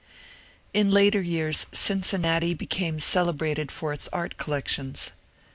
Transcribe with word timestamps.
In 0.73 0.89
later 0.89 1.21
years 1.21 1.67
Cincinnati 1.71 2.55
became 2.55 2.97
celebrated 2.99 3.71
for 3.71 3.93
its 3.93 4.07
art 4.11 4.35
collec 4.35 4.67
tions. 4.67 5.11